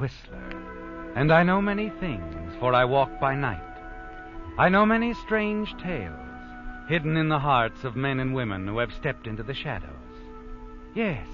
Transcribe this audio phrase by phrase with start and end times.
[0.00, 3.60] Whistler, and I know many things, for I walk by night.
[4.56, 6.16] I know many strange tales,
[6.88, 9.90] hidden in the hearts of men and women who have stepped into the shadows.
[10.94, 11.26] Yes,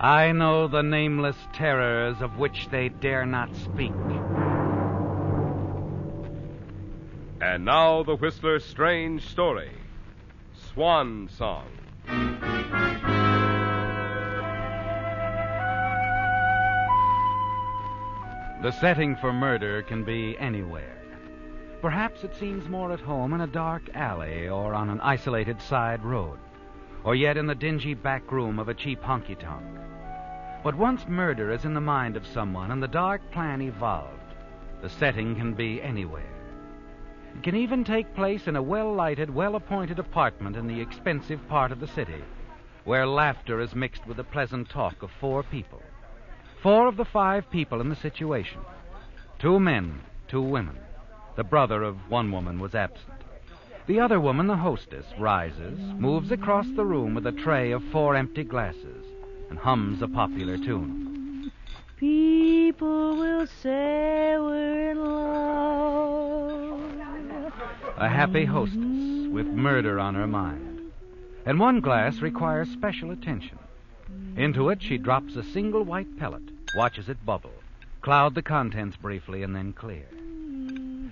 [0.00, 3.92] I know the nameless terrors of which they dare not speak.
[7.40, 9.70] And now the Whistler's strange story
[10.74, 11.68] Swan Song.
[18.62, 20.96] The setting for murder can be anywhere.
[21.82, 26.02] Perhaps it seems more at home in a dark alley or on an isolated side
[26.02, 26.38] road,
[27.04, 29.62] or yet in the dingy back room of a cheap honky tonk.
[30.64, 34.34] But once murder is in the mind of someone and the dark plan evolved,
[34.80, 36.24] the setting can be anywhere.
[37.34, 41.46] It can even take place in a well lighted, well appointed apartment in the expensive
[41.46, 42.24] part of the city,
[42.84, 45.82] where laughter is mixed with the pleasant talk of four people.
[46.62, 48.60] Four of the five people in the situation
[49.38, 50.78] two men, two women.
[51.36, 53.12] The brother of one woman was absent.
[53.86, 58.16] The other woman, the hostess, rises, moves across the room with a tray of four
[58.16, 59.04] empty glasses,
[59.50, 61.52] and hums a popular tune.
[61.98, 66.26] People will say we're in love.
[67.98, 70.92] A happy hostess with murder on her mind.
[71.46, 73.58] And one glass requires special attention.
[74.36, 76.42] Into it, she drops a single white pellet,
[76.76, 77.54] watches it bubble,
[78.02, 80.06] cloud the contents briefly, and then clear.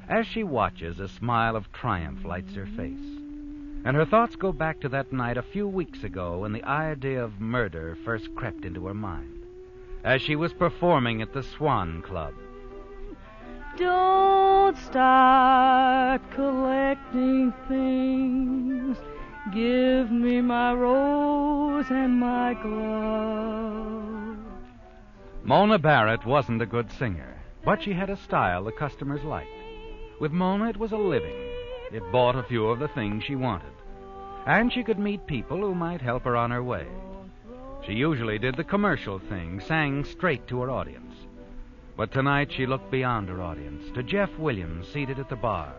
[0.09, 2.99] As she watches, a smile of triumph lights her face.
[3.87, 7.25] And her thoughts go back to that night a few weeks ago when the idea
[7.25, 9.43] of murder first crept into her mind.
[10.05, 12.35] As she was performing at the Swan Club.
[13.79, 18.99] Don't start collecting things.
[19.53, 24.39] Give me my rose and my glove.
[25.43, 29.51] Mona Barrett wasn't a good singer, but she had a style the customers liked.
[30.19, 31.37] With Mona, it was a living.
[31.93, 33.73] It bought a few of the things she wanted.
[34.47, 36.87] And she could meet people who might help her on her way.
[37.87, 41.15] She usually did the commercial thing, sang straight to her audience.
[41.97, 45.75] But tonight she looked beyond her audience to Jeff Williams seated at the bar,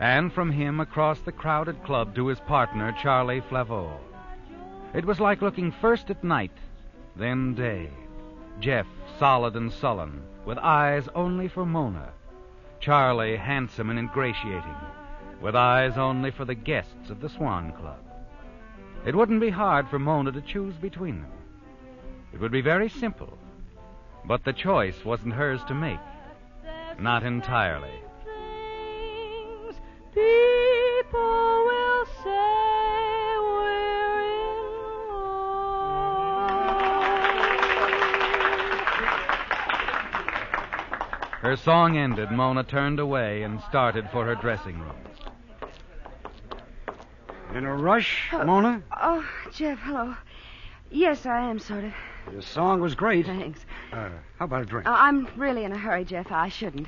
[0.00, 3.98] and from him across the crowded club to his partner, Charlie Flaveau.
[4.94, 6.56] It was like looking first at night,
[7.16, 7.90] then day.
[8.60, 8.86] Jeff,
[9.18, 12.10] solid and sullen, with eyes only for Mona.
[12.80, 14.76] Charlie, handsome and ingratiating,
[15.40, 18.00] with eyes only for the guests of the Swan Club.
[19.06, 21.32] It wouldn't be hard for Mona to choose between them.
[22.32, 23.38] It would be very simple.
[24.24, 25.98] But the choice wasn't hers to make.
[26.98, 28.01] Not entirely.
[41.42, 44.96] Her song ended, Mona turned away and started for her dressing room.
[47.54, 48.82] In a rush, Mona?
[49.00, 50.14] Oh, Jeff, hello.
[50.90, 51.92] Yes, I am, sort of.
[52.32, 53.26] The song was great.
[53.26, 53.66] Thanks.
[53.92, 54.86] Uh, how about a drink?
[54.88, 56.30] Oh, I'm really in a hurry, Jeff.
[56.30, 56.86] I shouldn't.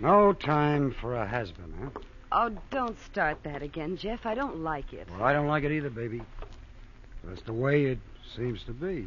[0.00, 2.00] No time for a has-been, huh?
[2.38, 4.26] Oh, don't start that again, Jeff.
[4.26, 5.08] I don't like it.
[5.10, 6.20] Well, I don't like it either, baby.
[7.24, 7.98] That's the way it
[8.36, 9.06] seems to be.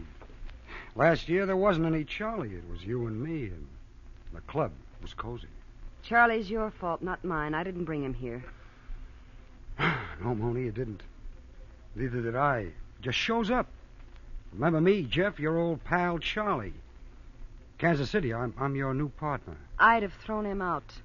[0.95, 2.55] Last year there wasn't any Charlie.
[2.55, 3.67] It was you and me, and
[4.33, 4.71] the club
[5.03, 5.47] was cozy.
[6.01, 7.53] Charlie's your fault, not mine.
[7.53, 8.43] I didn't bring him here.
[9.79, 11.03] no, Moni, you didn't.
[11.95, 12.69] Neither did I.
[12.99, 13.67] Just shows up.
[14.53, 16.73] Remember me, Jeff, your old pal Charlie.
[17.77, 19.55] Kansas City, I'm, I'm your new partner.
[19.77, 20.95] I'd have thrown him out.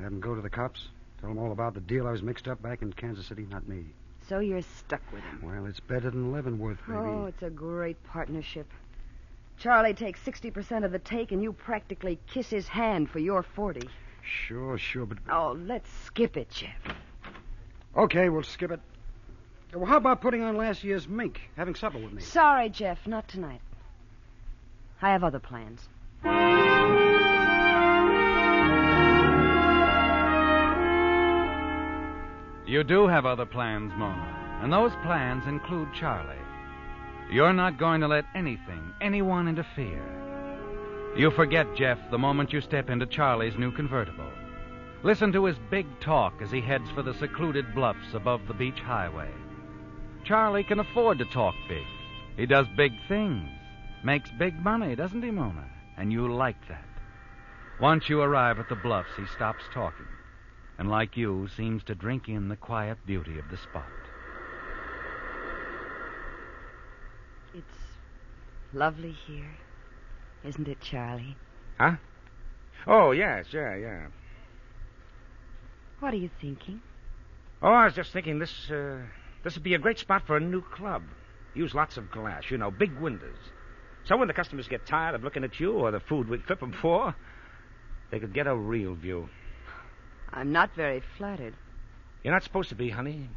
[0.00, 0.88] Have him go to the cops.
[1.20, 3.68] Tell him all about the deal I was mixed up back in Kansas City, not
[3.68, 3.84] me.
[4.28, 5.42] So you're stuck with him.
[5.42, 6.98] Well, it's better than Leavenworth, baby.
[6.98, 8.70] Oh, it's a great partnership.
[9.58, 13.88] Charlie takes 60% of the take, and you practically kiss his hand for your 40.
[14.22, 15.18] Sure, sure, but.
[15.28, 16.96] Oh, let's skip it, Jeff.
[17.96, 18.80] Okay, we'll skip it.
[19.74, 22.22] Well, how about putting on last year's mink, having supper with me?
[22.22, 23.60] Sorry, Jeff, not tonight.
[25.02, 25.88] I have other plans.
[32.70, 36.36] You do have other plans, Mona, and those plans include Charlie.
[37.28, 40.00] You're not going to let anything, anyone interfere.
[41.16, 44.30] You forget Jeff the moment you step into Charlie's new convertible.
[45.02, 48.78] Listen to his big talk as he heads for the secluded bluffs above the beach
[48.78, 49.32] highway.
[50.22, 51.86] Charlie can afford to talk big.
[52.36, 53.50] He does big things,
[54.04, 55.68] makes big money, doesn't he, Mona?
[55.96, 56.84] And you like that.
[57.80, 60.06] Once you arrive at the bluffs, he stops talking,
[60.80, 63.84] and like you, seems to drink in the quiet beauty of the spot.
[67.52, 67.66] It's
[68.72, 69.58] lovely here,
[70.42, 71.36] isn't it, Charlie?
[71.78, 71.96] Huh?
[72.86, 74.06] Oh, yes, yeah, yeah.
[75.98, 76.80] What are you thinking?
[77.60, 79.00] Oh, I was just thinking this, uh,
[79.44, 81.02] this would be a great spot for a new club.
[81.54, 83.36] Use lots of glass, you know, big windows.
[84.04, 86.60] So when the customers get tired of looking at you or the food we clip
[86.60, 87.14] them for,
[88.10, 89.28] they could get a real view.
[90.32, 91.54] I'm not very flattered.
[92.22, 93.28] You're not supposed to be, honey.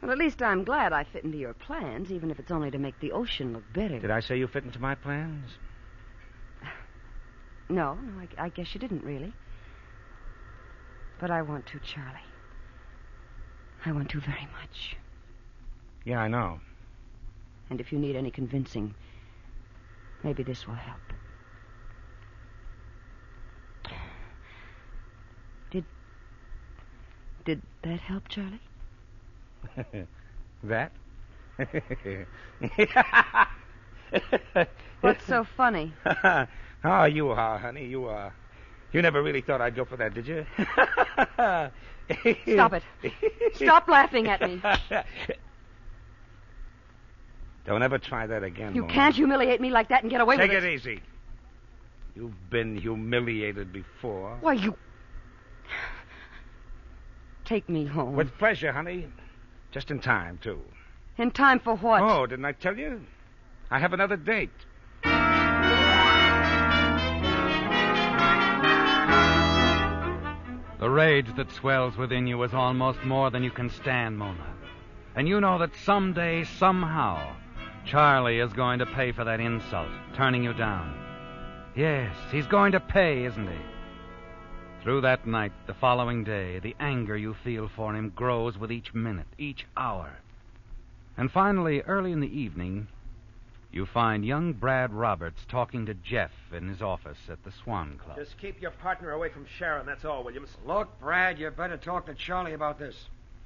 [0.00, 2.78] Well, at least I'm glad I fit into your plans, even if it's only to
[2.78, 3.98] make the ocean look better.
[3.98, 5.50] Did I say you fit into my plans?
[7.68, 9.32] No, no, I, I guess you didn't really.
[11.20, 12.18] But I want to, Charlie.
[13.86, 14.96] I want to very much.
[16.04, 16.60] Yeah, I know.
[17.70, 18.94] And if you need any convincing,
[20.24, 21.00] maybe this will help.
[25.70, 25.84] Did.
[27.44, 28.60] Did that help, Charlie?
[30.64, 30.92] that?
[35.00, 35.92] What's so funny?
[36.84, 37.86] oh, you are, honey.
[37.86, 38.34] You are.
[38.92, 40.44] You never really thought I'd go for that, did you?
[42.54, 42.82] Stop it.
[43.54, 44.60] Stop laughing at me.
[47.64, 48.74] Don't ever try that again.
[48.74, 48.94] You Mona.
[48.94, 51.00] can't humiliate me like that and get away Take with it Take it easy.
[52.16, 54.38] You've been humiliated before.
[54.40, 54.74] Why, you.
[57.50, 58.14] Take me home.
[58.14, 59.08] With pleasure, honey.
[59.72, 60.60] Just in time, too.
[61.18, 62.00] In time for what?
[62.00, 63.00] Oh, didn't I tell you?
[63.72, 64.52] I have another date.
[70.78, 74.54] The rage that swells within you is almost more than you can stand, Mona.
[75.16, 77.34] And you know that someday, somehow,
[77.84, 80.94] Charlie is going to pay for that insult, turning you down.
[81.74, 83.58] Yes, he's going to pay, isn't he?
[84.82, 88.94] Through that night, the following day, the anger you feel for him grows with each
[88.94, 90.10] minute, each hour.
[91.18, 92.88] And finally, early in the evening,
[93.70, 98.16] you find young Brad Roberts talking to Jeff in his office at the Swan Club.
[98.16, 100.56] Just keep your partner away from Sharon, that's all, Williams.
[100.64, 102.96] Look, Brad, you better talk to Charlie about this.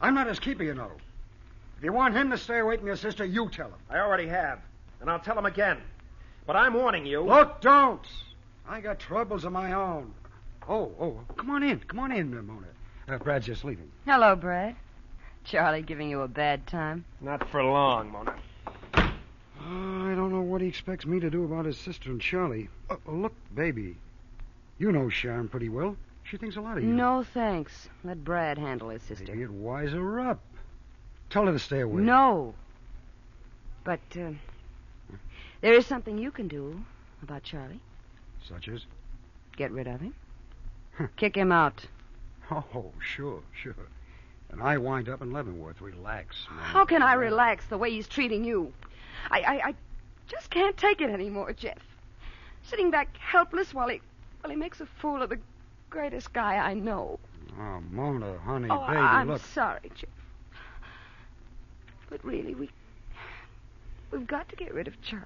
[0.01, 0.93] I'm not his keeper, you know.
[1.77, 3.81] If you want him to stay away from your sister, you tell him.
[3.91, 4.61] I already have,
[5.01, 5.79] and I'll tell him again.
[6.47, 7.23] But I'm warning you.
[7.23, 8.07] Look, don't.
[8.69, 10.15] I got troubles of my own.
[10.69, 11.81] Oh, oh, come on in.
[11.81, 12.67] Come on in, uh, Mona.
[13.09, 13.91] Uh, Brad's just leaving.
[14.07, 14.77] Hello, Brad.
[15.45, 17.05] Charlie giving you a bad time?
[17.21, 18.35] Not for long, Mona.
[18.95, 19.03] Uh,
[19.61, 22.69] I don't know what he expects me to do about his sister and Charlie.
[22.89, 23.97] Uh, look, baby.
[24.79, 25.97] You know Sharon pretty well.
[26.25, 26.91] She thinks a lot of you.
[26.91, 27.89] No, thanks.
[28.03, 29.27] Let Brad handle his sister.
[29.29, 30.41] Maybe it wise her up.
[31.29, 32.03] Tell her to stay away.
[32.03, 32.55] No.
[33.85, 34.31] But uh,
[35.61, 36.83] there is something you can do
[37.23, 37.81] about Charlie.
[38.49, 38.87] Such as?
[39.57, 40.15] Get rid of him.
[41.17, 41.87] Kick him out.
[42.51, 43.75] Oh, sure, sure.
[44.51, 45.81] And I wind up in Leavenworth.
[45.81, 46.63] Relax, man.
[46.63, 48.73] How can I relax the way he's treating you?
[49.31, 49.75] I, I, I
[50.29, 51.79] just can't take it anymore, Jeff.
[52.63, 54.01] Sitting back helpless while he,
[54.41, 55.39] while he makes a fool of the
[55.91, 57.19] greatest guy I know.
[57.59, 59.43] Oh, Mona, honey, oh, baby, I'm look.
[59.45, 60.09] sorry, Jeff.
[62.11, 62.71] But really, we.
[64.11, 65.25] We've got to get rid of Charlie.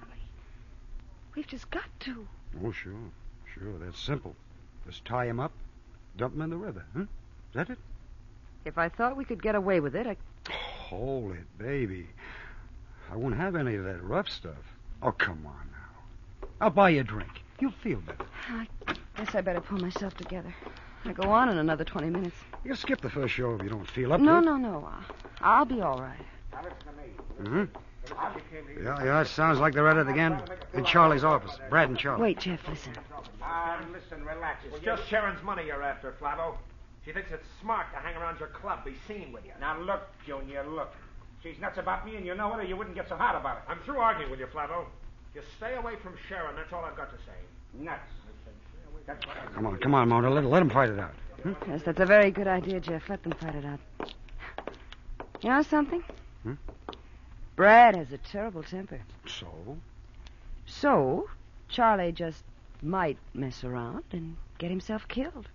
[1.35, 2.27] We've just got to.
[2.63, 2.93] Oh, sure.
[3.53, 4.35] Sure, that's simple.
[4.89, 5.51] Just tie him up,
[6.17, 7.01] dump him in the river, huh?
[7.01, 7.07] Is
[7.53, 7.77] that it?
[8.65, 10.17] If I thought we could get away with it, I.
[10.51, 12.07] Hold it, baby.
[13.11, 14.57] I won't have any of that rough stuff.
[15.03, 16.47] Oh, come on now.
[16.59, 17.29] I'll buy you a drink.
[17.59, 18.25] You'll feel better.
[18.49, 18.67] I
[19.15, 20.53] guess I better pull myself together.
[21.05, 22.35] I go on in another 20 minutes.
[22.63, 24.45] You can skip the first show if you don't feel up no, to it.
[24.45, 24.89] no, no.
[24.91, 26.25] I'll, I'll be all right.
[26.51, 27.49] Now listen to me.
[27.65, 27.77] Mm-hmm.
[28.17, 28.83] I became the...
[28.83, 30.41] Yeah, yeah, it sounds like they're at it again.
[30.73, 31.57] In Charlie's office.
[31.69, 32.21] Brad and Charlie.
[32.21, 32.93] Wait, Jeff, listen.
[33.41, 34.63] Ah, listen, relax.
[34.65, 36.55] It's just Sharon's money you're after, Flaveau.
[37.05, 39.51] She thinks it's smart to hang around your club, be seen with you.
[39.59, 40.93] Now look, Junior, look.
[41.41, 43.57] She's nuts about me, and you know it, or you wouldn't get so hot about
[43.57, 43.63] it.
[43.67, 44.85] I'm through arguing with you, Flaveau.
[45.33, 46.55] Just stay away from Sharon.
[46.55, 47.83] That's all I've got to say.
[47.83, 48.01] Nuts.
[48.01, 49.01] I said, stay away.
[49.05, 50.29] That's what I Come on, come on, Mona.
[50.29, 51.13] Let, let him fight it out.
[51.67, 53.07] Yes, that's a very good idea, Jeff.
[53.07, 53.79] Let them fight it out.
[55.41, 56.03] You know something?
[56.43, 56.53] Hmm?
[57.55, 59.01] Brad has a terrible temper.
[59.27, 59.77] So?
[60.65, 61.29] So,
[61.67, 62.43] Charlie just
[62.81, 65.49] might mess around and get himself killed.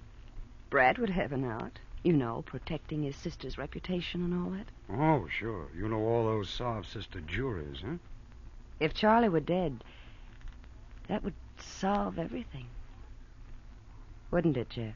[0.70, 1.78] Brad would have an out.
[2.02, 4.66] You know, protecting his sister's reputation and all that.
[4.90, 5.68] Oh, sure.
[5.74, 7.94] You know all those soft sister juries, huh?
[8.78, 9.82] If Charlie were dead,
[11.08, 12.66] that would solve everything.
[14.30, 14.94] Wouldn't it, Jeff?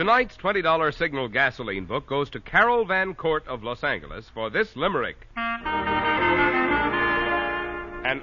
[0.00, 4.74] Tonight's $20 Signal gasoline book goes to Carol Van Court of Los Angeles for this
[4.74, 5.28] limerick.
[5.36, 5.82] An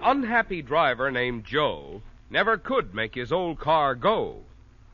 [0.01, 4.37] unhappy driver named Joe never could make his old car go.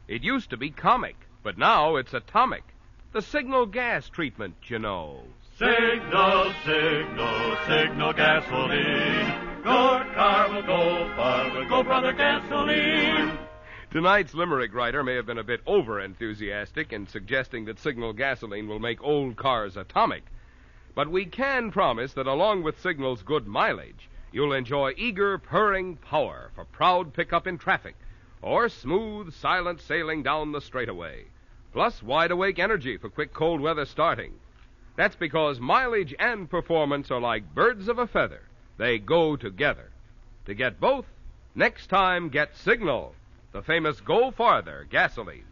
[0.10, 2.66] It used to be comic, but now it's atomic.
[3.14, 5.24] The signal gas treatment, you know.
[5.58, 9.28] Signal, signal, signal gasoline.
[9.64, 13.38] Your car will go far with Go Farther gasoline.
[13.94, 18.68] Tonight's limerick writer may have been a bit over enthusiastic in suggesting that Signal gasoline
[18.68, 20.24] will make old cars atomic.
[20.96, 26.50] But we can promise that along with Signal's good mileage, you'll enjoy eager, purring power
[26.56, 27.94] for proud pickup in traffic
[28.42, 31.26] or smooth, silent sailing down the straightaway.
[31.72, 34.34] Plus wide awake energy for quick cold weather starting.
[34.96, 38.42] That's because mileage and performance are like birds of a feather.
[38.78, 39.92] They go together.
[40.48, 41.06] To get both,
[41.54, 43.14] next time get Signal,
[43.54, 45.46] the famous Go Farther gasoline.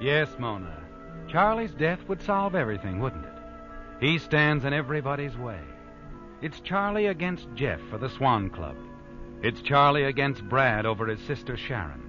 [0.00, 0.84] Yes, Mona.
[1.28, 3.32] Charlie's death would solve everything, wouldn't it?
[4.00, 5.60] He stands in everybody's way.
[6.42, 8.76] It's Charlie against Jeff for the Swan Club.
[9.44, 12.00] It's Charlie against Brad over his sister Sharon.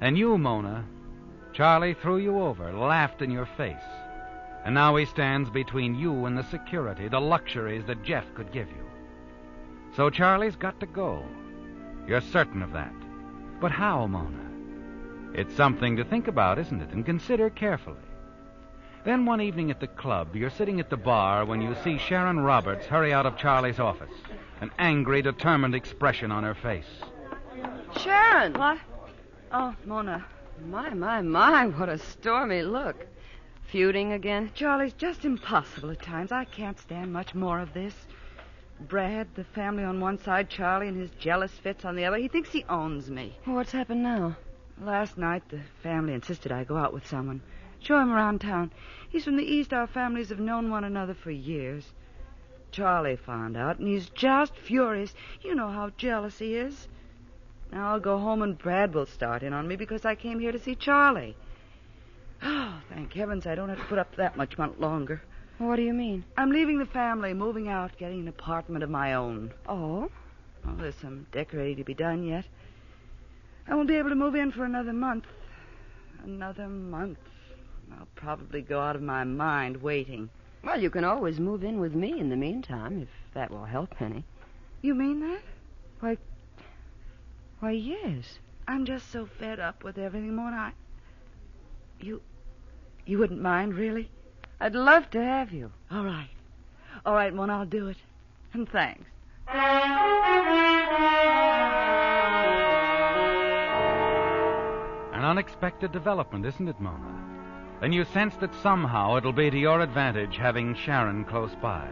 [0.00, 0.84] And you, Mona,
[1.52, 3.76] Charlie threw you over, laughed in your face.
[4.64, 8.66] And now he stands between you and the security, the luxuries that Jeff could give
[8.66, 8.84] you.
[9.94, 11.24] So Charlie's got to go.
[12.08, 12.92] You're certain of that.
[13.60, 14.50] But how, Mona?
[15.34, 16.90] It's something to think about, isn't it?
[16.90, 17.96] And consider carefully.
[19.04, 22.40] Then one evening at the club, you're sitting at the bar when you see Sharon
[22.40, 24.10] Roberts hurry out of Charlie's office,
[24.60, 27.02] an angry, determined expression on her face.
[28.00, 28.54] Sharon!
[28.54, 28.78] What?
[29.52, 30.24] Oh, Mona.
[30.66, 33.06] My, my, my, what a stormy look.
[33.64, 34.50] Feuding again?
[34.54, 36.32] Charlie's just impossible at times.
[36.32, 37.94] I can't stand much more of this.
[38.80, 42.16] Brad, the family on one side, Charlie and his jealous fits on the other.
[42.18, 43.38] He thinks he owns me.
[43.44, 44.36] What's happened now?
[44.80, 47.40] Last night, the family insisted I go out with someone,
[47.80, 48.70] show him around town.
[49.08, 49.72] He's from the East.
[49.72, 51.92] Our families have known one another for years.
[52.76, 55.14] Charlie found out, and he's just furious.
[55.40, 56.88] You know how jealous he is.
[57.72, 60.52] Now I'll go home, and Brad will start in on me because I came here
[60.52, 61.34] to see Charlie.
[62.42, 65.22] Oh, thank heavens I don't have to put up that much longer.
[65.56, 66.22] What do you mean?
[66.36, 69.54] I'm leaving the family, moving out, getting an apartment of my own.
[69.66, 70.10] Oh?
[70.62, 72.44] Well, there's some decorating to be done yet.
[73.66, 75.24] I won't be able to move in for another month.
[76.22, 77.20] Another month.
[77.98, 80.28] I'll probably go out of my mind waiting.
[80.66, 84.02] Well, you can always move in with me in the meantime, if that will help
[84.02, 84.24] any.
[84.82, 85.40] You mean that?
[86.00, 86.16] Why,
[87.60, 88.40] why, yes.
[88.66, 90.56] I'm just so fed up with everything, Mona.
[90.56, 90.72] I...
[92.00, 92.20] You,
[93.06, 94.10] you wouldn't mind, really?
[94.60, 95.70] I'd love to have you.
[95.88, 96.30] All right.
[97.06, 97.98] All right, Mona, I'll do it.
[98.52, 99.06] And thanks.
[105.12, 107.15] An unexpected development, isn't it, Mona?
[107.80, 111.88] Then you sense that somehow it'll be to your advantage having Sharon close by.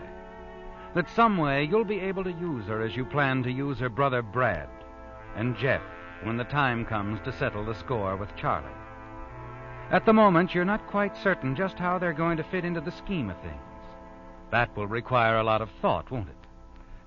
[0.94, 3.88] That some way you'll be able to use her as you plan to use her
[3.88, 4.68] brother Brad
[5.36, 5.82] and Jeff
[6.22, 8.68] when the time comes to settle the score with Charlie.
[9.90, 12.92] At the moment, you're not quite certain just how they're going to fit into the
[12.92, 13.60] scheme of things.
[14.50, 16.36] That will require a lot of thought, won't it?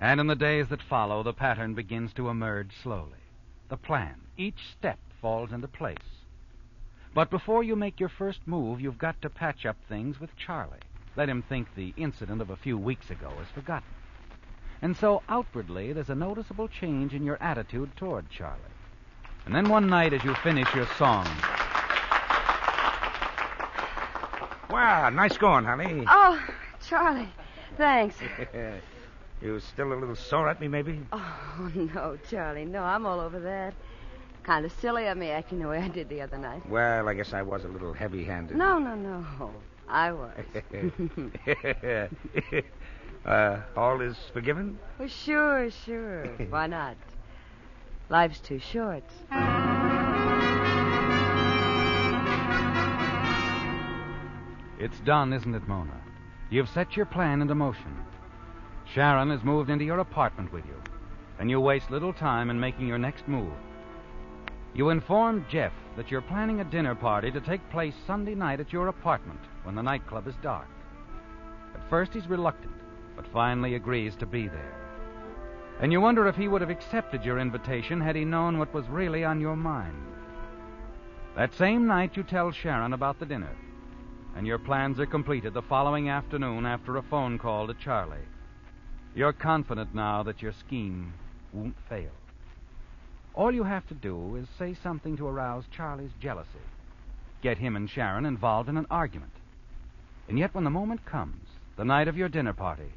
[0.00, 3.18] And in the days that follow, the pattern begins to emerge slowly.
[3.68, 5.96] The plan, each step falls into place.
[7.18, 10.78] But before you make your first move, you've got to patch up things with Charlie.
[11.16, 13.88] Let him think the incident of a few weeks ago is forgotten.
[14.82, 18.60] And so outwardly, there's a noticeable change in your attitude toward Charlie.
[19.46, 21.26] And then one night, as you finish your song,
[24.70, 26.04] Wow, nice going, honey.
[26.06, 26.40] Oh,
[26.86, 27.32] Charlie,
[27.76, 28.14] thanks.
[29.42, 31.00] you still a little sore at me, maybe?
[31.10, 32.64] Oh, no, Charlie.
[32.64, 33.74] No, I'm all over that.
[34.48, 36.66] Kind of silly of me acting the way I did the other night.
[36.70, 38.56] Well, I guess I was a little heavy handed.
[38.56, 39.52] No, no, no.
[39.86, 40.32] I was.
[43.26, 44.78] uh, all is forgiven?
[44.98, 46.24] well, sure, sure.
[46.48, 46.96] Why not?
[48.08, 49.04] Life's too short.
[54.78, 56.00] It's done, isn't it, Mona?
[56.48, 57.94] You've set your plan into motion.
[58.94, 60.82] Sharon has moved into your apartment with you,
[61.38, 63.52] and you waste little time in making your next move.
[64.78, 68.72] You inform Jeff that you're planning a dinner party to take place Sunday night at
[68.72, 70.68] your apartment when the nightclub is dark.
[71.74, 72.74] At first, he's reluctant,
[73.16, 74.76] but finally agrees to be there.
[75.80, 78.86] And you wonder if he would have accepted your invitation had he known what was
[78.86, 80.00] really on your mind.
[81.34, 83.56] That same night, you tell Sharon about the dinner,
[84.36, 88.28] and your plans are completed the following afternoon after a phone call to Charlie.
[89.16, 91.14] You're confident now that your scheme
[91.52, 92.12] won't fail.
[93.38, 96.48] All you have to do is say something to arouse Charlie's jealousy.
[97.40, 99.30] Get him and Sharon involved in an argument.
[100.28, 102.90] And yet, when the moment comes, the night of your dinner party,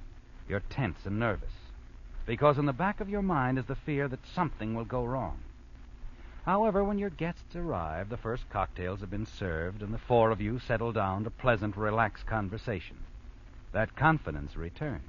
[0.50, 1.54] you're tense and nervous.
[2.26, 5.38] Because in the back of your mind is the fear that something will go wrong.
[6.44, 10.42] However, when your guests arrive, the first cocktails have been served, and the four of
[10.42, 12.98] you settle down to pleasant, relaxed conversation.
[13.74, 15.04] That confidence returns.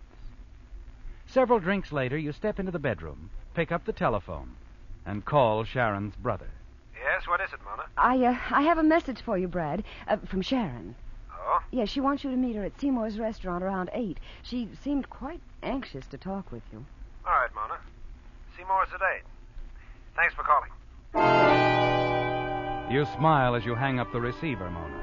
[1.27, 4.57] Several drinks later, you step into the bedroom, pick up the telephone,
[5.07, 6.51] and call Sharon's brother.
[6.95, 7.85] Yes, what is it, Mona?
[7.97, 10.95] I, uh, I have a message for you, Brad, uh, from Sharon.
[11.33, 11.61] Oh?
[11.71, 14.19] Yes, she wants you to meet her at Seymour's restaurant around 8.
[14.43, 16.85] She seemed quite anxious to talk with you.
[17.27, 17.79] All right, Mona.
[18.57, 19.23] Seymour's at 8.
[20.15, 20.71] Thanks for calling.
[22.93, 25.01] You smile as you hang up the receiver, Mona.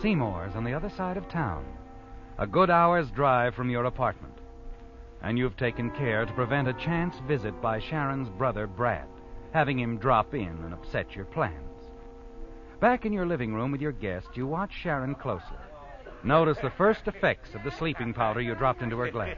[0.00, 1.64] Seymour's on the other side of town,
[2.38, 4.34] a good hour's drive from your apartment.
[5.22, 9.08] And you've taken care to prevent a chance visit by Sharon's brother, Brad,
[9.52, 11.54] having him drop in and upset your plans.
[12.80, 15.56] Back in your living room with your guest, you watch Sharon closely.
[16.22, 19.36] Notice the first effects of the sleeping powder you dropped into her glass.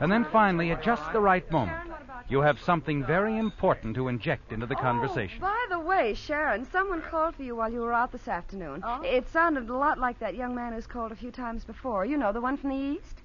[0.00, 1.90] And then finally, at just the right moment,
[2.28, 5.38] you have something very important to inject into the conversation.
[5.38, 8.82] Oh, by the way, Sharon, someone called for you while you were out this afternoon.
[9.02, 12.04] It sounded a lot like that young man who's called a few times before.
[12.04, 13.22] You know, the one from the East?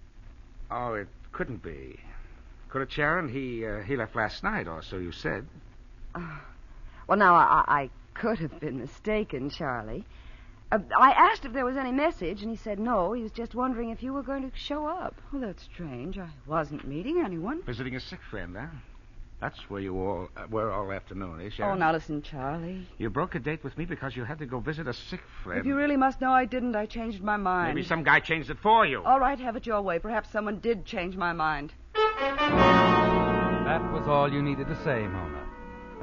[0.72, 2.00] Oh, it couldn't be.
[2.70, 3.30] Could it, Sharon?
[3.30, 5.46] He uh, he left last night, or so you said.
[7.06, 10.06] Well, now, I, I could have been mistaken, Charlie.
[10.72, 13.12] Uh, I asked if there was any message, and he said no.
[13.12, 15.14] He was just wondering if you were going to show up.
[15.34, 16.18] Oh, that's strange.
[16.18, 17.62] I wasn't meeting anyone.
[17.64, 18.68] Visiting a sick friend, huh?
[19.42, 21.80] That's where you all uh, were all afternoon, eh, Oh, Sharon?
[21.80, 22.88] now listen, Charlie.
[22.98, 25.60] You broke a date with me because you had to go visit a sick friend.
[25.60, 27.76] If you really must know I didn't, I changed my mind.
[27.76, 29.04] Maybe some guy changed it for you.
[29.04, 30.00] All right, have it your way.
[30.00, 31.74] Perhaps someone did change my mind.
[31.94, 35.43] That was all you needed to say, Mona.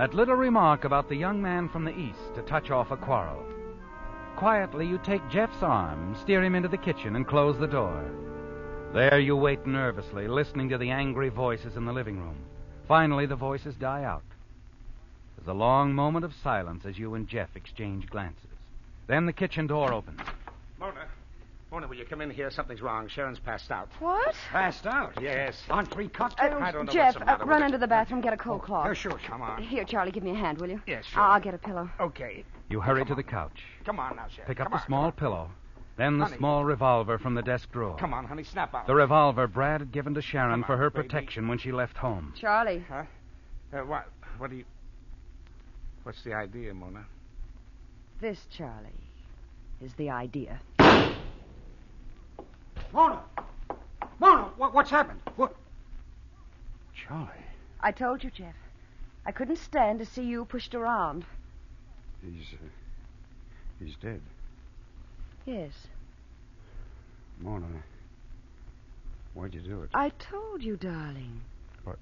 [0.00, 3.44] That little remark about the young man from the East to touch off a quarrel.
[4.34, 8.10] Quietly, you take Jeff's arm, steer him into the kitchen, and close the door.
[8.94, 12.38] There you wait nervously, listening to the angry voices in the living room.
[12.88, 14.22] Finally, the voices die out.
[15.36, 18.56] There's a long moment of silence as you and Jeff exchange glances.
[19.06, 20.22] Then the kitchen door opens.
[21.70, 22.50] Mona, Mona, will you come in here?
[22.50, 23.08] Something's wrong.
[23.08, 23.88] Sharon's passed out.
[24.00, 24.34] What?
[24.50, 25.12] Passed out.
[25.20, 25.62] Yes.
[25.70, 26.62] On three Uh, cocktails?
[26.62, 27.66] I don't know Jeff, what's the matter uh, with run it.
[27.66, 28.86] into the bathroom, get a cold cloth.
[28.86, 29.20] Yeah, sure, sure.
[29.20, 29.62] Come on.
[29.62, 30.80] Here, Charlie, give me a hand, will you?
[30.86, 31.22] Yes, sure.
[31.22, 31.88] I'll get a pillow.
[32.00, 32.44] Okay.
[32.68, 34.46] You hurry to the couch, Come on now, Sharon.
[34.48, 35.50] pick up Come the on, small pillow,
[35.96, 36.36] then the Honey.
[36.38, 37.96] small revolver from the desk drawer.
[37.98, 38.86] Come on, honey, snap out.
[38.86, 41.08] The revolver Brad had given to Sharon Come on, for her baby.
[41.08, 42.32] protection when she left home.
[42.36, 43.04] Charlie, Huh?
[43.72, 44.08] Uh, what?
[44.38, 44.64] What do you?
[46.02, 47.04] What's the idea, Mona?
[48.20, 48.90] this, Charlie,
[49.80, 50.60] is the idea.
[52.92, 53.20] Mona!
[54.18, 55.20] Mona, what, what's happened?
[55.36, 55.54] What?
[56.94, 57.28] Charlie.
[57.80, 58.54] I told you, Jeff.
[59.24, 61.24] I couldn't stand to see you pushed around.
[62.22, 62.66] He's, uh,
[63.82, 64.20] he's dead.
[65.46, 65.72] Yes.
[67.40, 67.66] Mona,
[69.34, 69.90] why'd you do it?
[69.94, 71.40] I told you, darling.
[71.84, 71.98] But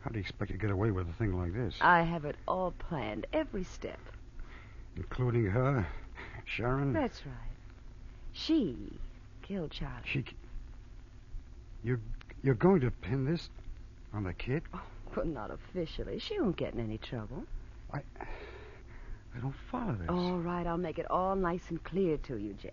[0.00, 1.74] how do you expect to get away with a thing like this?
[1.80, 4.00] I have it all planned, every step.
[4.96, 5.86] Including her,
[6.44, 6.92] Sharon?
[6.92, 7.34] That's right.
[8.32, 8.98] She
[9.48, 10.02] killed Charlie.
[10.04, 10.24] She.
[11.82, 12.00] You're,
[12.42, 13.48] you're going to pin this
[14.12, 14.62] on the kid?
[14.74, 14.82] Oh,
[15.16, 16.18] well, not officially.
[16.18, 17.44] She won't get in any trouble.
[17.92, 18.00] I.
[19.34, 20.08] I don't follow this.
[20.08, 22.72] All right, I'll make it all nice and clear to you, Jeff.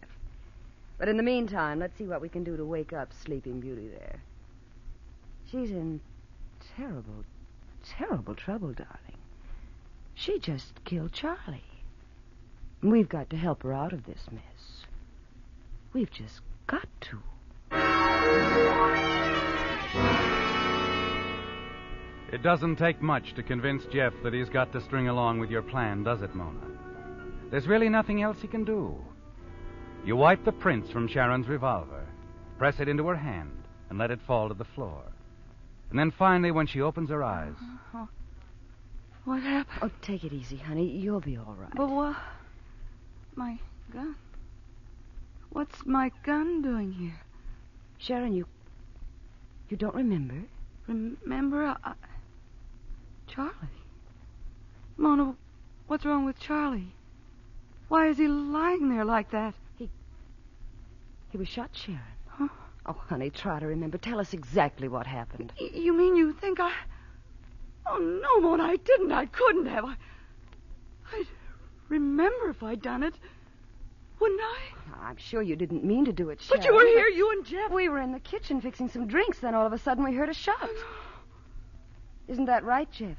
[0.98, 3.88] But in the meantime, let's see what we can do to wake up Sleeping Beauty
[3.90, 4.22] there.
[5.52, 6.00] She's in
[6.76, 7.24] terrible,
[7.84, 9.20] terrible trouble, darling.
[10.16, 11.62] She just killed Charlie.
[12.82, 14.86] We've got to help her out of this mess.
[15.94, 17.20] We've just got to.
[22.32, 25.62] It doesn't take much to convince Jeff that he's got to string along with your
[25.62, 26.60] plan, does it, Mona?
[27.50, 28.96] There's really nothing else he can do.
[30.06, 32.06] You wipe the prints from Sharon's revolver,
[32.58, 35.02] press it into her hand, and let it fall to the floor.
[35.90, 38.06] And then finally, when she opens her eyes, uh-huh.
[39.24, 39.80] What happened?
[39.82, 40.88] Oh, take it easy, honey.
[40.88, 41.74] You'll be all right.
[41.76, 42.16] But what?
[43.36, 43.58] My
[43.92, 44.16] gun.
[45.56, 47.22] What's my gun doing here?
[47.98, 48.46] Sharon, you.
[49.70, 50.36] You don't remember?
[50.86, 51.94] Remember, I...
[53.26, 53.54] Charlie.
[54.98, 55.34] Mona,
[55.88, 56.92] what's wrong with Charlie?
[57.88, 59.54] Why is he lying there like that?
[59.80, 59.90] He
[61.32, 62.02] He was shot, Sharon.
[62.28, 62.50] Huh?
[62.86, 63.98] Oh, honey, try to remember.
[63.98, 65.54] Tell us exactly what happened.
[65.58, 66.74] Y- you mean you think I?
[67.88, 69.14] Oh no, Mona, I didn't.
[69.14, 69.86] I couldn't have.
[69.86, 69.96] I.
[71.14, 71.28] I'd
[71.88, 73.14] remember if I'd done it,
[74.20, 74.58] wouldn't I?
[74.94, 76.62] Ah, I'm sure you didn't mean to do it, Sharon.
[76.62, 77.72] But you were here, you and Jeff.
[77.72, 80.30] We were in the kitchen fixing some drinks, then all of a sudden we heard
[80.30, 80.70] a shot.
[82.28, 83.18] Isn't that right, Jeff?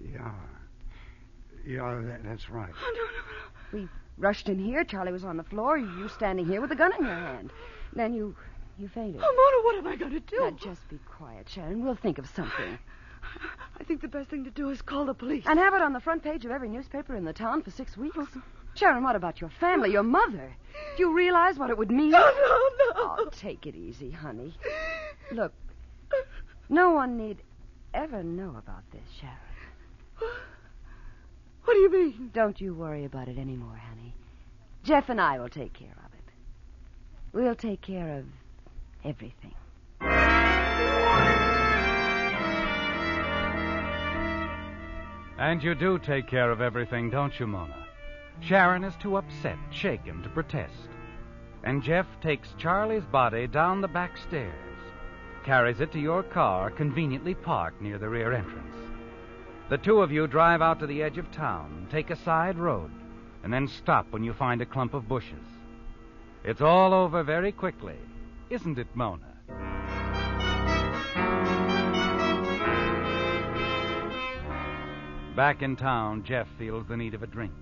[0.00, 0.32] Yeah.
[1.66, 2.72] Yeah, that, that's right.
[2.72, 3.84] Oh, no, no, no.
[3.84, 4.84] We rushed in here.
[4.84, 5.76] Charlie was on the floor.
[5.76, 7.50] You standing here with a gun in your hand.
[7.92, 8.34] Then you.
[8.78, 9.20] you fainted.
[9.22, 10.40] Oh, Mona, what am I going to do?
[10.40, 11.84] Now, just be quiet, Sharon.
[11.84, 12.78] We'll think of something.
[13.78, 15.44] I think the best thing to do is call the police.
[15.46, 17.96] And have it on the front page of every newspaper in the town for six
[17.96, 18.16] weeks.
[18.78, 20.54] Sharon, what about your family, your mother?
[20.96, 22.10] Do you realize what it would mean?
[22.10, 22.92] No, no, no.
[22.94, 24.54] Oh, take it easy, honey.
[25.32, 25.52] Look,
[26.68, 27.42] no one need
[27.92, 30.32] ever know about this, Sharon.
[31.64, 32.30] What do you mean?
[32.32, 34.14] Don't you worry about it anymore, honey.
[34.84, 36.32] Jeff and I will take care of it.
[37.32, 38.26] We'll take care of
[39.04, 39.54] everything.
[45.38, 47.87] and you do take care of everything, don't you, Mona?
[48.40, 50.88] Sharon is too upset, shaken to protest.
[51.64, 54.54] And Jeff takes Charlie's body down the back stairs,
[55.44, 58.76] carries it to your car, conveniently parked near the rear entrance.
[59.68, 62.90] The two of you drive out to the edge of town, take a side road,
[63.42, 65.44] and then stop when you find a clump of bushes.
[66.44, 67.96] It's all over very quickly,
[68.48, 69.24] isn't it, Mona?
[75.36, 77.52] Back in town, Jeff feels the need of a drink.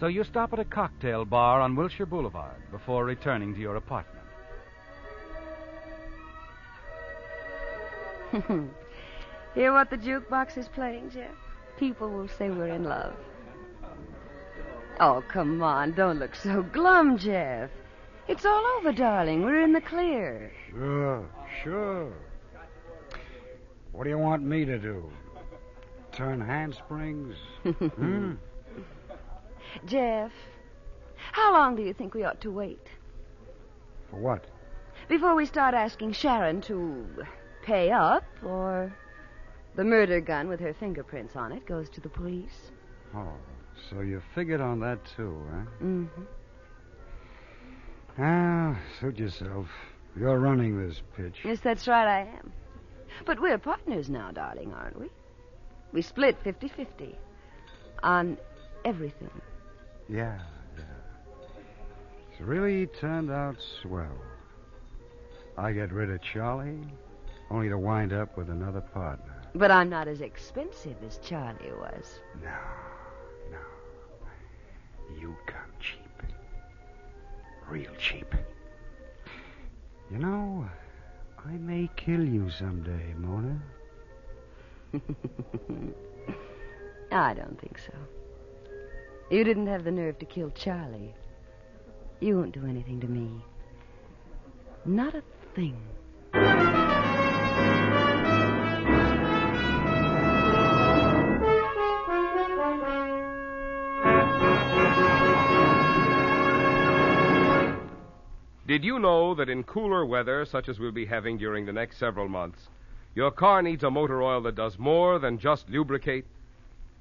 [0.00, 4.26] So you stop at a cocktail bar on Wilshire Boulevard before returning to your apartment.
[9.54, 11.30] Hear what the jukebox is playing, Jeff?
[11.78, 13.14] People will say we're in love.
[15.00, 15.92] Oh, come on.
[15.92, 17.70] Don't look so glum, Jeff.
[18.28, 19.42] It's all over, darling.
[19.42, 20.52] We're in the clear.
[20.70, 21.28] Sure,
[21.62, 22.12] sure.
[23.92, 25.10] What do you want me to do?
[26.12, 27.34] Turn handsprings?
[27.62, 28.34] hmm?
[29.86, 30.32] Jeff,
[31.32, 32.86] how long do you think we ought to wait?
[34.10, 34.44] For what?
[35.08, 37.06] Before we start asking Sharon to
[37.62, 38.94] pay up, or
[39.74, 42.70] the murder gun with her fingerprints on it goes to the police?
[43.14, 43.32] Oh,
[43.90, 45.64] so you figured on that too, huh?
[45.82, 46.22] Mm-hmm.
[48.18, 49.66] Ah, suit yourself.
[50.18, 51.38] You're running this pitch.
[51.44, 52.52] Yes, that's right, I am.
[53.24, 55.08] But we're partners now, darling, aren't we?
[55.92, 57.16] We split 50 50
[58.02, 58.36] on
[58.84, 59.30] everything.
[60.08, 60.38] Yeah,
[60.76, 60.84] yeah.
[62.30, 64.18] It's really turned out swell.
[65.56, 66.80] I get rid of Charlie,
[67.50, 69.42] only to wind up with another partner.
[69.54, 72.20] But I'm not as expensive as Charlie was.
[72.42, 72.50] No,
[73.50, 73.58] no.
[75.20, 76.22] You come cheap.
[77.68, 78.34] Real cheap.
[80.10, 80.66] You know,
[81.38, 83.60] I may kill you someday, Mona.
[87.12, 87.92] I don't think so.
[89.32, 91.14] You didn't have the nerve to kill Charlie.
[92.20, 93.30] You won't do anything to me.
[94.84, 95.22] Not a
[95.54, 95.74] thing.
[108.66, 111.96] Did you know that in cooler weather, such as we'll be having during the next
[111.96, 112.68] several months,
[113.14, 116.26] your car needs a motor oil that does more than just lubricate?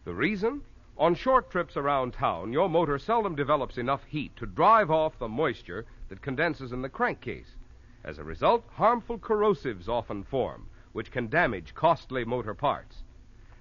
[0.05, 0.61] The reason?
[0.97, 5.27] On short trips around town, your motor seldom develops enough heat to drive off the
[5.27, 7.55] moisture that condenses in the crankcase.
[8.03, 13.03] As a result, harmful corrosives often form, which can damage costly motor parts.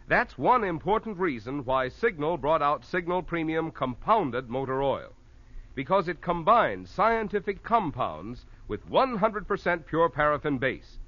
[0.08, 5.12] That's one important reason why Signal brought out Signal Premium Compounded Motor Oil.
[5.74, 10.98] Because it combines scientific compounds with 100% pure paraffin base.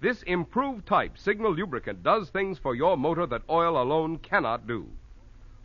[0.00, 4.88] This improved type Signal lubricant does things for your motor that oil alone cannot do.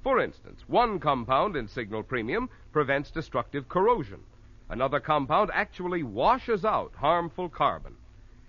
[0.07, 4.21] For instance, one compound in Signal Premium prevents destructive corrosion.
[4.69, 7.97] Another compound actually washes out harmful carbon.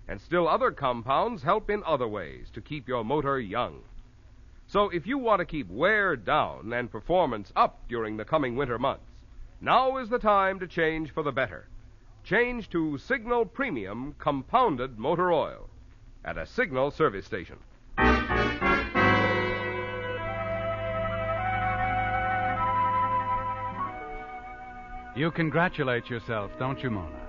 [0.07, 3.81] And still other compounds help in other ways to keep your motor young.
[4.67, 8.79] So if you want to keep wear down and performance up during the coming winter
[8.79, 9.11] months,
[9.59, 11.67] now is the time to change for the better.
[12.23, 15.69] Change to Signal Premium Compounded Motor Oil
[16.23, 17.57] at a Signal service station.
[25.19, 27.19] You congratulate yourself, don't you, Mona,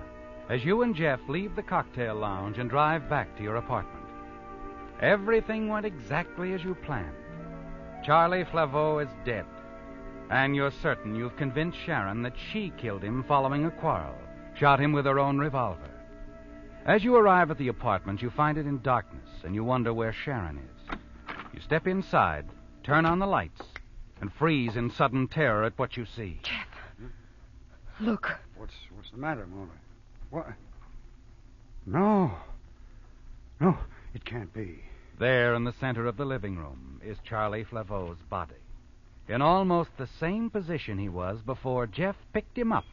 [0.47, 4.05] as you and Jeff leave the cocktail lounge and drive back to your apartment.
[5.01, 7.13] Everything went exactly as you planned.
[8.01, 9.43] Charlie Flaveau is dead,
[10.29, 14.15] and you're certain you've convinced Sharon that she killed him following a quarrel,
[14.53, 15.91] shot him with her own revolver.
[16.85, 20.13] As you arrive at the apartment, you find it in darkness, and you wonder where
[20.13, 20.97] Sharon is.
[21.53, 22.45] You step inside,
[22.85, 23.63] turn on the lights,
[24.21, 26.39] and freeze in sudden terror at what you see.
[26.41, 26.60] Jeff.
[28.01, 28.35] Look.
[28.57, 29.71] What's what's the matter, Mona?
[30.31, 30.47] What?
[31.85, 32.31] No.
[33.59, 33.77] No,
[34.15, 34.79] it can't be.
[35.19, 38.55] There in the center of the living room is Charlie Flaveau's body.
[39.27, 42.85] In almost the same position he was before Jeff picked him up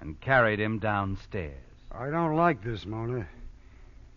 [0.00, 1.58] and carried him downstairs.
[1.90, 3.26] I don't like this, Mona.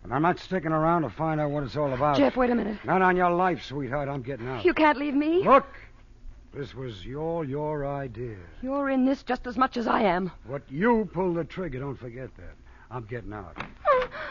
[0.04, 2.16] And I'm not sticking around to find out what it's all about.
[2.16, 2.78] Jeff, wait a minute.
[2.84, 4.08] Not on your life, sweetheart.
[4.08, 4.64] I'm getting out.
[4.64, 5.42] You can't leave me.
[5.42, 5.66] Look,
[6.56, 8.36] this was all your idea.
[8.62, 10.30] You're in this just as much as I am.
[10.46, 12.54] What you pulled the trigger, don't forget that.
[12.90, 13.56] I'm getting out.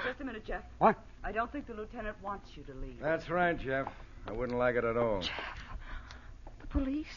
[0.07, 0.63] Just a minute, Jeff.
[0.79, 0.97] What?
[1.23, 2.99] I don't think the lieutenant wants you to leave.
[3.01, 3.88] That's right, Jeff.
[4.27, 5.21] I wouldn't like it at all.
[5.21, 5.31] Jeff,
[6.61, 7.07] The police?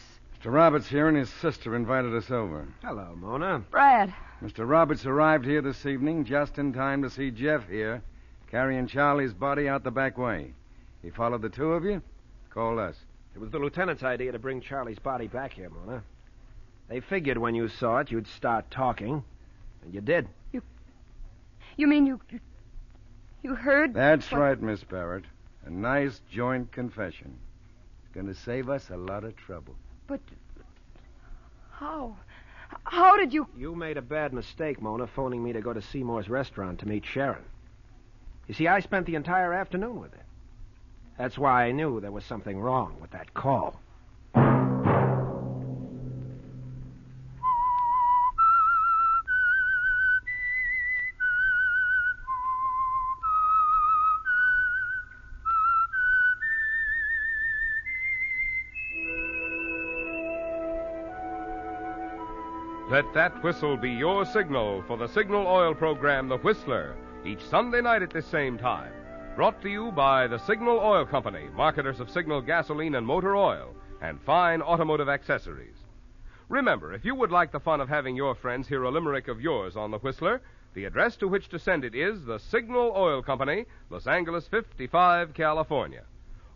[0.40, 0.52] Mr.
[0.52, 2.66] Roberts here and his sister invited us over.
[2.82, 3.60] Hello, Mona.
[3.70, 4.12] Brad.
[4.42, 4.68] Mr.
[4.68, 8.02] Roberts arrived here this evening just in time to see Jeff here
[8.50, 10.52] carrying Charlie's body out the back way.
[11.02, 12.02] He followed the two of you,
[12.50, 12.96] called us.
[13.38, 16.02] It was the lieutenant's idea to bring Charlie's body back here, Mona.
[16.88, 19.22] They figured when you saw it, you'd start talking.
[19.84, 20.26] And you did.
[20.52, 20.60] You
[21.76, 22.20] You mean you.
[22.30, 22.40] You,
[23.44, 23.94] you heard?
[23.94, 25.22] That's what- right, Miss Barrett.
[25.64, 27.38] A nice joint confession.
[28.02, 29.76] It's going to save us a lot of trouble.
[30.08, 30.18] But.
[31.70, 32.16] How?
[32.82, 33.46] How did you.
[33.56, 37.04] You made a bad mistake, Mona, phoning me to go to Seymour's restaurant to meet
[37.06, 37.44] Sharon.
[38.48, 40.24] You see, I spent the entire afternoon with her.
[41.18, 43.80] That's why I knew there was something wrong with that call.
[62.90, 67.82] Let that whistle be your signal for the Signal Oil program, The Whistler, each Sunday
[67.82, 68.92] night at this same time.
[69.38, 73.72] Brought to you by the Signal Oil Company, marketers of Signal gasoline and motor oil,
[74.02, 75.76] and fine automotive accessories.
[76.48, 79.40] Remember, if you would like the fun of having your friends hear a limerick of
[79.40, 80.40] yours on The Whistler,
[80.74, 85.34] the address to which to send it is the Signal Oil Company, Los Angeles 55,
[85.34, 86.02] California.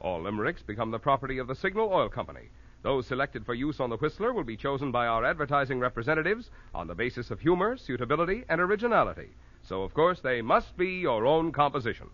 [0.01, 2.49] All limericks become the property of the Signal Oil Company.
[2.83, 6.89] Those selected for use on the Whistler will be chosen by our advertising representatives on
[6.89, 9.29] the basis of humor, suitability, and originality.
[9.63, 12.09] So, of course, they must be your own composition.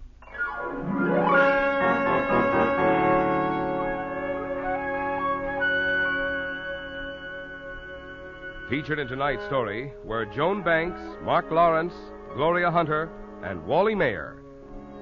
[8.68, 11.94] Featured in tonight's story were Joan Banks, Mark Lawrence,
[12.35, 13.09] Gloria Hunter,
[13.42, 14.42] and Wally Maher.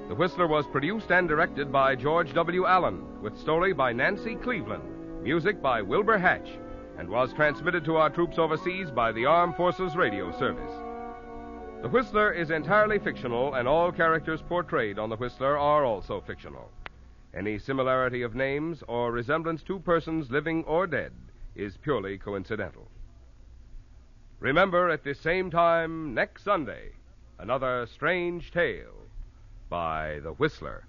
[0.07, 2.65] The Whistler was produced and directed by George W.
[2.65, 6.47] Allen, with story by Nancy Cleveland, music by Wilbur Hatch,
[6.97, 10.71] and was transmitted to our troops overseas by the Armed Forces Radio Service.
[11.81, 16.71] The Whistler is entirely fictional, and all characters portrayed on The Whistler are also fictional.
[17.33, 21.11] Any similarity of names or resemblance to persons living or dead
[21.53, 22.87] is purely coincidental.
[24.39, 26.91] Remember at this same time next Sunday,
[27.39, 29.07] another strange tale
[29.67, 30.85] by The Whistler.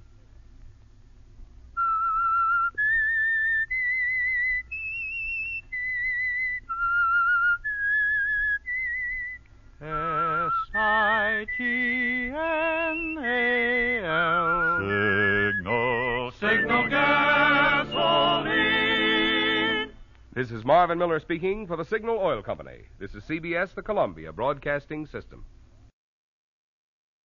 [20.88, 22.84] Marvin Miller speaking for the Signal Oil Company.
[22.98, 25.44] This is CBS, the Columbia Broadcasting System.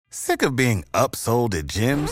[0.09, 2.11] Sick of being upsold at gyms?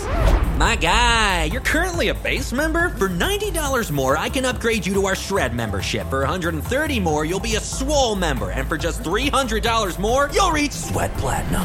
[0.59, 2.89] My guy, you're currently a base member.
[2.89, 6.07] For $90 more, I can upgrade you to our Shred membership.
[6.09, 8.51] For 130 more, you'll be a Swole member.
[8.51, 11.63] And for just $300 more, you'll reach Sweat Platinum.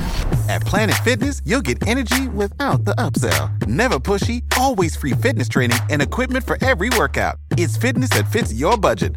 [0.49, 3.67] At Planet Fitness, you'll get energy without the upsell.
[3.67, 7.37] Never pushy, always free fitness training and equipment for every workout.
[7.57, 9.17] It's fitness that fits your budget.